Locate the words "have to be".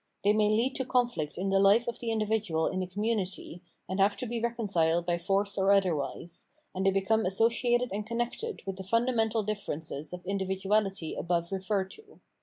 3.99-4.41